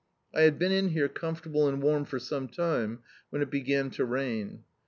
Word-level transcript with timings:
I 0.33 0.41
had 0.41 0.57
been 0.57 0.71
in 0.71 0.87
here 0.89 1.07
comfortable 1.07 1.67
and 1.67 1.79
warm 1.79 2.05
for 2.05 2.17
some 2.17 2.47
time, 2.47 3.03
when 3.29 3.43
it 3.43 3.51
began 3.51 3.91
to 3.91 4.03
rain. 4.03 4.63